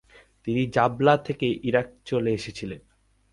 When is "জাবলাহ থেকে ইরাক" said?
0.67-1.87